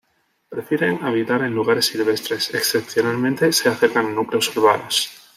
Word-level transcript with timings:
Prefieren 0.49 0.97
habitar 1.03 1.43
en 1.43 1.53
lugares 1.53 1.85
silvestres; 1.85 2.51
excepcionalmente 2.55 3.53
se 3.53 3.69
acercan 3.69 4.07
a 4.07 4.09
núcleos 4.09 4.49
urbanos. 4.57 4.95